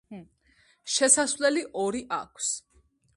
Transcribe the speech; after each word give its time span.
შესასვლელი 0.93 1.63
ორი 1.83 2.01
აქვს. 2.19 2.49